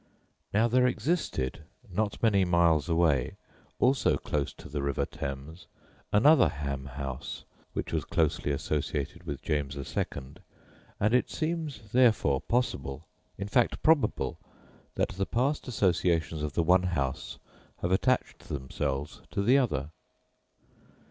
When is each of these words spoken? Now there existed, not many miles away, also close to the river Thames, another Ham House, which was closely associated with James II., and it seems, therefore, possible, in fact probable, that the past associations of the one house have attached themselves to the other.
Now 0.51 0.67
there 0.67 0.87
existed, 0.87 1.59
not 1.87 2.23
many 2.23 2.43
miles 2.43 2.89
away, 2.89 3.35
also 3.79 4.17
close 4.17 4.51
to 4.53 4.67
the 4.67 4.81
river 4.81 5.05
Thames, 5.05 5.67
another 6.11 6.49
Ham 6.49 6.87
House, 6.87 7.43
which 7.73 7.93
was 7.93 8.03
closely 8.03 8.51
associated 8.51 9.27
with 9.27 9.43
James 9.43 9.75
II., 9.75 10.05
and 10.99 11.13
it 11.13 11.29
seems, 11.29 11.91
therefore, 11.91 12.41
possible, 12.41 13.05
in 13.37 13.47
fact 13.47 13.83
probable, 13.83 14.39
that 14.95 15.09
the 15.09 15.27
past 15.27 15.67
associations 15.67 16.41
of 16.41 16.53
the 16.53 16.63
one 16.63 16.81
house 16.97 17.37
have 17.83 17.91
attached 17.91 18.49
themselves 18.49 19.21
to 19.29 19.43
the 19.43 19.59
other. 19.59 19.91